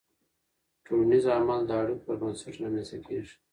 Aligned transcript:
ټولنیز 0.85 1.25
عمل 1.37 1.59
د 1.67 1.71
اړیکو 1.81 2.03
پر 2.05 2.15
بنسټ 2.21 2.53
رامنځته 2.61 2.97
کېږي. 3.07 3.35